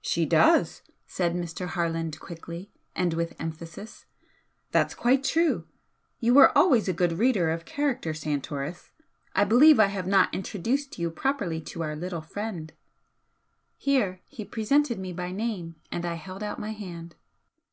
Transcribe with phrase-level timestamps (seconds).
[0.00, 1.66] "She does!" said Mr.
[1.66, 4.06] Harland, quickly, and with emphasis
[4.70, 5.66] "That's quite true!
[6.20, 8.92] You were always a good reader of character, Santoris!
[9.34, 12.72] I believe I have not introduced you properly to our little friend"
[13.76, 17.16] here he presented me by name and I held out my hand.